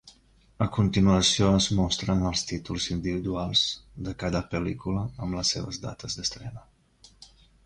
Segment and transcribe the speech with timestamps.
[0.65, 3.61] A continuació es mostren els títols individuals
[4.09, 6.67] de cada pel·lícula amb les seves dates d'estrena.